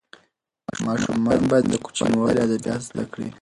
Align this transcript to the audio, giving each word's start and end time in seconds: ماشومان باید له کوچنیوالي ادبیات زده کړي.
ماشومان 0.85 1.39
باید 1.49 1.65
له 1.71 1.77
کوچنیوالي 1.85 2.39
ادبیات 2.45 2.81
زده 2.89 3.03
کړي. 3.11 3.27